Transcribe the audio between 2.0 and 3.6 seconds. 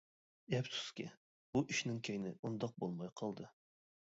كەينى ئۇنداق بولماي قالدى.